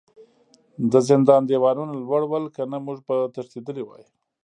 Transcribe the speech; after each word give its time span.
د 0.91 0.93
زندان 1.09 1.41
دیوالونه 1.45 1.93
لوړ 2.01 2.21
ول 2.27 2.45
کنه 2.55 2.77
موږ 2.85 2.97
به 3.07 3.15
تښتیدلي 3.35 3.83
وای 3.85 4.03